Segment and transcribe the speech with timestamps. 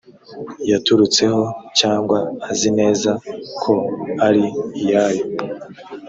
[0.71, 1.41] yaturutseho
[1.79, 2.17] cyangwa
[2.49, 3.11] azi neza
[3.61, 3.73] ko
[4.27, 4.43] ari
[4.81, 5.25] iyayo